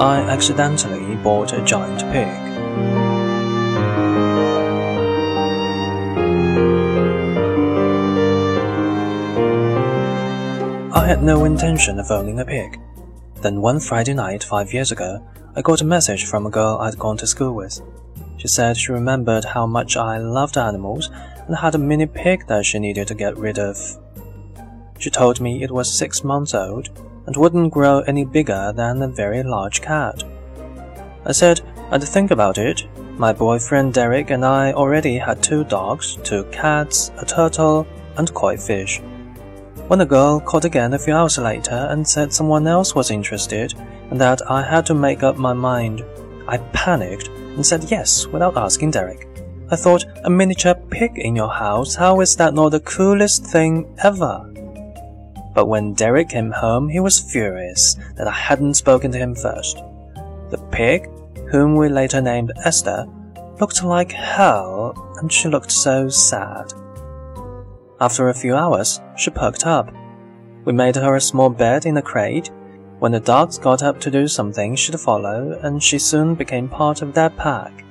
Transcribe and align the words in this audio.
I 0.00 0.20
accidentally 0.20 1.16
bought 1.16 1.52
a 1.52 1.64
giant 1.64 2.02
pig. 2.12 2.28
I 10.94 11.04
had 11.04 11.24
no 11.24 11.44
intention 11.44 11.98
of 11.98 12.12
owning 12.12 12.38
a 12.38 12.44
pig. 12.44 12.78
Then 13.42 13.60
one 13.60 13.80
Friday 13.80 14.14
night 14.14 14.44
five 14.44 14.72
years 14.72 14.92
ago, 14.92 15.20
I 15.56 15.62
got 15.62 15.80
a 15.80 15.84
message 15.84 16.26
from 16.26 16.46
a 16.46 16.50
girl 16.50 16.78
I'd 16.80 16.96
gone 16.96 17.16
to 17.16 17.26
school 17.26 17.54
with. 17.56 17.80
She 18.36 18.46
said 18.46 18.76
she 18.76 18.92
remembered 18.92 19.44
how 19.44 19.66
much 19.66 19.96
I 19.96 20.18
loved 20.18 20.56
animals 20.56 21.10
and 21.48 21.56
had 21.56 21.74
a 21.74 21.78
mini 21.78 22.06
pig 22.06 22.46
that 22.46 22.64
she 22.64 22.78
needed 22.78 23.08
to 23.08 23.16
get 23.16 23.36
rid 23.36 23.58
of. 23.58 23.76
She 25.00 25.10
told 25.10 25.40
me 25.40 25.64
it 25.64 25.72
was 25.72 25.92
six 25.92 26.22
months 26.22 26.54
old 26.54 26.88
and 27.28 27.36
wouldn't 27.36 27.74
grow 27.74 28.00
any 28.00 28.24
bigger 28.24 28.72
than 28.74 29.02
a 29.02 29.06
very 29.06 29.42
large 29.42 29.82
cat. 29.82 30.24
I 31.26 31.32
said 31.32 31.60
I'd 31.90 32.02
think 32.02 32.30
about 32.30 32.56
it. 32.56 32.86
My 33.18 33.34
boyfriend 33.34 33.92
Derek 33.92 34.30
and 34.30 34.46
I 34.46 34.72
already 34.72 35.18
had 35.18 35.42
two 35.42 35.64
dogs, 35.64 36.16
two 36.24 36.44
cats, 36.44 37.10
a 37.18 37.26
turtle, 37.26 37.86
and 38.16 38.32
koi 38.32 38.56
fish. 38.56 39.02
When 39.88 39.98
the 39.98 40.06
girl 40.06 40.40
called 40.40 40.64
again 40.64 40.94
a 40.94 40.98
few 40.98 41.12
hours 41.12 41.36
later 41.36 41.86
and 41.90 42.08
said 42.08 42.32
someone 42.32 42.66
else 42.66 42.94
was 42.94 43.10
interested 43.10 43.74
and 44.10 44.18
that 44.18 44.40
I 44.50 44.62
had 44.62 44.86
to 44.86 44.94
make 44.94 45.22
up 45.22 45.36
my 45.36 45.52
mind, 45.52 46.02
I 46.46 46.56
panicked 46.72 47.28
and 47.28 47.66
said 47.66 47.90
yes 47.90 48.26
without 48.26 48.56
asking 48.56 48.92
Derek. 48.92 49.28
I 49.70 49.76
thought, 49.76 50.06
a 50.24 50.30
miniature 50.30 50.74
pig 50.74 51.18
in 51.18 51.36
your 51.36 51.52
house, 51.52 51.94
how 51.94 52.22
is 52.22 52.36
that 52.36 52.54
not 52.54 52.70
the 52.70 52.80
coolest 52.80 53.44
thing 53.44 53.94
ever? 54.02 54.47
But 55.54 55.66
when 55.66 55.94
Derek 55.94 56.28
came 56.28 56.50
home, 56.50 56.88
he 56.88 57.00
was 57.00 57.18
furious 57.32 57.96
that 58.16 58.28
I 58.28 58.32
hadn't 58.32 58.74
spoken 58.74 59.10
to 59.12 59.18
him 59.18 59.34
first. 59.34 59.78
The 60.50 60.64
pig, 60.70 61.08
whom 61.50 61.76
we 61.76 61.88
later 61.88 62.20
named 62.20 62.52
Esther, 62.64 63.06
looked 63.60 63.82
like 63.82 64.12
hell 64.12 65.16
and 65.20 65.32
she 65.32 65.48
looked 65.48 65.72
so 65.72 66.08
sad. 66.08 66.72
After 68.00 68.28
a 68.28 68.34
few 68.34 68.54
hours, 68.54 69.00
she 69.16 69.30
perked 69.30 69.66
up. 69.66 69.92
We 70.64 70.72
made 70.72 70.96
her 70.96 71.16
a 71.16 71.20
small 71.20 71.50
bed 71.50 71.86
in 71.86 71.96
a 71.96 72.02
crate. 72.02 72.50
When 73.00 73.12
the 73.12 73.20
dogs 73.20 73.58
got 73.58 73.82
up 73.82 74.00
to 74.00 74.10
do 74.10 74.28
something, 74.28 74.76
she'd 74.76 75.00
follow, 75.00 75.58
and 75.62 75.82
she 75.82 75.98
soon 75.98 76.34
became 76.34 76.68
part 76.68 77.02
of 77.02 77.14
that 77.14 77.36
pack. 77.36 77.84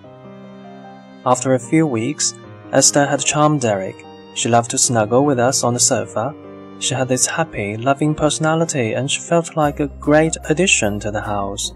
After 1.25 1.53
a 1.53 1.59
few 1.59 1.85
weeks, 1.85 2.33
Esther 2.71 3.05
had 3.05 3.19
charmed 3.19 3.61
Derek. 3.61 3.95
She 4.33 4.49
loved 4.49 4.71
to 4.71 4.77
snuggle 4.77 5.25
with 5.25 5.39
us 5.39 5.63
on 5.63 5.73
the 5.73 5.79
sofa. 5.79 6.33
She 6.79 6.93
had 6.93 7.07
this 7.07 7.25
happy, 7.25 7.75
loving 7.75 8.13
personality, 8.13 8.93
and 8.93 9.09
she 9.09 9.19
felt 9.19 9.57
like 9.57 9.79
a 9.79 9.87
great 9.87 10.37
addition 10.49 10.99
to 10.99 11.11
the 11.11 11.21
house. 11.21 11.73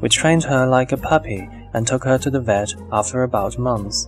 We 0.00 0.08
trained 0.08 0.44
her 0.44 0.66
like 0.66 0.92
a 0.92 0.96
puppy 0.96 1.48
and 1.72 1.86
took 1.86 2.04
her 2.04 2.18
to 2.18 2.30
the 2.30 2.40
vet 2.40 2.74
after 2.92 3.22
about 3.22 3.56
a 3.56 3.60
month. 3.60 4.06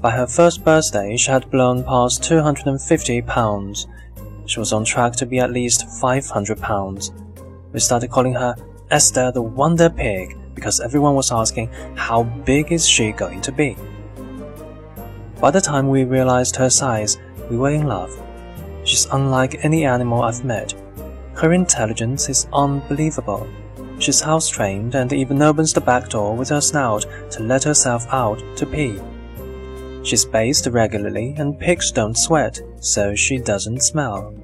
By 0.00 0.10
her 0.10 0.26
first 0.26 0.64
birthday, 0.64 1.16
she 1.16 1.30
had 1.30 1.50
blown 1.50 1.84
past 1.84 2.24
250 2.24 3.22
pounds. 3.22 3.86
She 4.46 4.58
was 4.58 4.72
on 4.72 4.84
track 4.84 5.12
to 5.16 5.26
be 5.26 5.38
at 5.38 5.52
least 5.52 5.88
500 6.00 6.58
pounds. 6.58 7.12
We 7.72 7.80
started 7.80 8.10
calling 8.10 8.34
her 8.34 8.56
Esther 8.90 9.30
the 9.30 9.42
Wonder 9.42 9.90
Pig 9.90 10.36
because 10.54 10.80
everyone 10.80 11.14
was 11.14 11.30
asking 11.30 11.68
how 11.94 12.24
big 12.24 12.72
is 12.72 12.88
she 12.88 13.12
going 13.12 13.40
to 13.42 13.52
be. 13.52 13.76
By 15.40 15.50
the 15.50 15.60
time 15.60 15.88
we 15.88 16.04
realized 16.04 16.56
her 16.56 16.70
size, 16.70 17.18
we 17.48 17.56
were 17.56 17.70
in 17.70 17.86
love. 17.86 18.10
She's 18.84 19.06
unlike 19.12 19.64
any 19.64 19.84
animal 19.84 20.22
I've 20.22 20.44
met. 20.44 20.74
Her 21.34 21.52
intelligence 21.52 22.28
is 22.28 22.46
unbelievable. 22.52 23.48
She's 23.98 24.20
house 24.20 24.48
trained 24.48 24.94
and 24.94 25.12
even 25.12 25.42
opens 25.42 25.72
the 25.72 25.80
back 25.80 26.08
door 26.08 26.36
with 26.36 26.48
her 26.48 26.60
snout 26.60 27.04
to 27.30 27.42
let 27.42 27.64
herself 27.64 28.06
out 28.10 28.42
to 28.56 28.66
pee. 28.66 28.98
She's 30.02 30.24
bathed 30.24 30.66
regularly 30.66 31.34
and 31.36 31.58
pigs 31.58 31.92
don't 31.92 32.16
sweat, 32.16 32.60
so 32.80 33.14
she 33.14 33.38
doesn't 33.38 33.82
smell. 33.82 34.34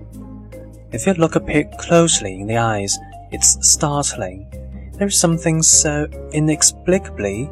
If 0.93 1.07
you 1.07 1.15
look 1.15 1.37
a 1.37 1.41
pig 1.41 1.77
closely 1.79 2.41
in 2.41 2.47
the 2.47 2.59
eyes, 2.59 2.97
it's 3.33 3.59
startling. 3.67 4.47
There 4.95 5.09
is 5.09 5.19
something 5.19 5.63
so 5.63 6.07
inexplicably 6.33 7.51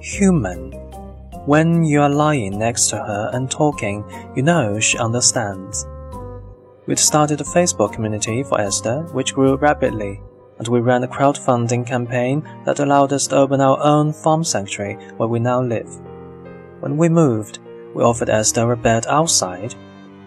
human. 0.00 0.72
When 1.46 1.84
you 1.84 2.02
are 2.02 2.08
lying 2.08 2.58
next 2.58 2.88
to 2.88 2.96
her 2.96 3.30
and 3.32 3.50
talking, 3.50 4.04
you 4.34 4.42
know 4.42 4.78
she 4.78 4.98
understands. 4.98 5.86
We'd 6.86 7.00
started 7.00 7.40
a 7.40 7.44
Facebook 7.44 7.92
community 7.92 8.44
for 8.44 8.60
Esther, 8.60 9.02
which 9.10 9.34
grew 9.34 9.56
rapidly, 9.56 10.20
and 10.58 10.68
we 10.68 10.78
ran 10.78 11.02
a 11.02 11.08
crowdfunding 11.08 11.84
campaign 11.84 12.48
that 12.64 12.78
allowed 12.78 13.12
us 13.12 13.26
to 13.26 13.36
open 13.36 13.60
our 13.60 13.82
own 13.82 14.12
farm 14.12 14.44
sanctuary 14.44 14.94
where 15.16 15.28
we 15.28 15.40
now 15.40 15.60
live. 15.60 15.88
When 16.78 16.96
we 16.96 17.08
moved, 17.08 17.58
we 17.92 18.04
offered 18.04 18.30
Esther 18.30 18.70
a 18.70 18.76
bed 18.76 19.04
outside, 19.08 19.74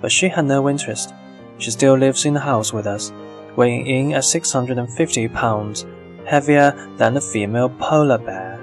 but 0.02 0.12
she 0.12 0.28
had 0.28 0.46
no 0.46 0.68
interest. 0.68 1.14
She 1.59 1.72
still 1.72 1.97
lives 1.97 2.25
in 2.25 2.34
the 2.34 2.42
house 2.42 2.74
with 2.74 2.88
us, 2.88 3.14
weighing 3.56 3.88
in 3.88 4.14
at 4.14 4.26
650 4.26 5.30
pounds, 5.30 5.86
heavier 6.26 6.74
than 6.97 7.16
a 7.16 7.22
female 7.22 7.70
polar 7.70 8.18
bear. 8.18 8.59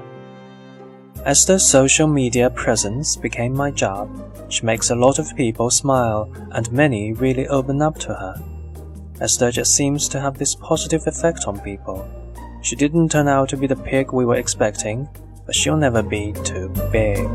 Esther's 1.27 1.65
social 1.65 2.07
media 2.07 2.49
presence 2.49 3.17
became 3.17 3.53
my 3.53 3.69
job. 3.69 4.09
She 4.49 4.65
makes 4.65 4.91
a 4.91 4.95
lot 4.95 5.19
of 5.19 5.35
people 5.35 5.71
smile, 5.71 6.33
and 6.53 6.71
many 6.71 7.15
really 7.15 7.49
open 7.49 7.83
up 7.83 7.99
to 7.99 8.15
her. 8.15 8.41
Esther 9.21 9.51
just 9.51 9.75
seems 9.75 10.09
to 10.11 10.21
have 10.21 10.39
this 10.39 10.55
positive 10.55 11.05
effect 11.09 11.47
on 11.49 11.59
people. 11.59 12.09
She 12.63 12.77
didn't 12.77 13.09
turn 13.09 13.27
out 13.27 13.49
to 13.49 13.57
be 13.57 13.67
the 13.67 13.75
pig 13.75 14.13
we 14.13 14.25
were 14.25 14.37
expecting, 14.37 15.09
but 15.45 15.57
she'll 15.57 15.77
never 15.77 16.01
be 16.01 16.33
too 16.45 16.69
big. 16.93 17.29